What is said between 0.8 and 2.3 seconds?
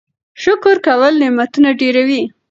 کول نعمتونه ډېروي.